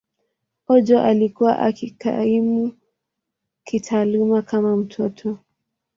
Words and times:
Ojo 0.67 1.01
alikuwa 1.01 1.59
akikaimu 1.59 2.71
kitaaluma 3.63 4.41
kama 4.41 4.75
mtoto. 4.77 5.37